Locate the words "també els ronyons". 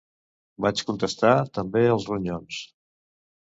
1.59-2.61